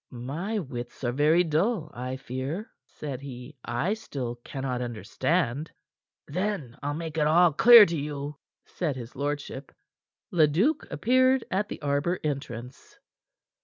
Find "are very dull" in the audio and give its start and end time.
1.03-1.91